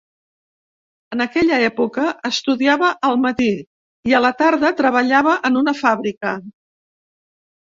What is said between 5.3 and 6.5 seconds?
en una fàbrica.